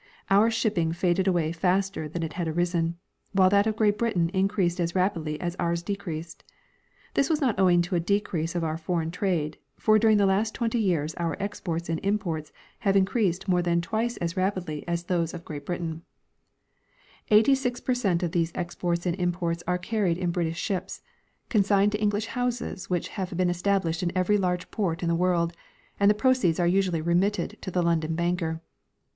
[0.31, 2.97] Our shipping faded aAvay faster than it had arisen,
[3.33, 6.43] while that of Great Britain increased as rapidly as ours decreased.
[7.13, 10.55] This Avas not OAving to a decrease of our foreign trade, for during the last
[10.55, 15.35] tAventy years our exports and imports have increased more than tAvice as rapidly as those
[15.35, 15.83] of Great 12 G.
[15.85, 15.89] G.
[15.89, 17.25] Hubbard— TJte Evolution of Coonmercc.
[17.37, 21.03] Britain.* Eighty seven per cent of these exports and imports are carried in British ships,
[21.49, 25.53] consigned to English houses which have been established in ever}' large port in the world,
[25.99, 28.63] and the ]jroceeds are usually remitted to the London banker.